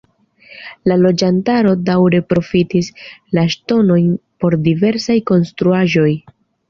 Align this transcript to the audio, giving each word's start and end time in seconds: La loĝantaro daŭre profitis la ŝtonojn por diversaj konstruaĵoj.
La 0.91 0.95
loĝantaro 1.01 1.73
daŭre 1.89 2.21
profitis 2.33 2.89
la 3.39 3.43
ŝtonojn 3.57 4.09
por 4.45 4.57
diversaj 4.71 5.19
konstruaĵoj. 5.33 6.09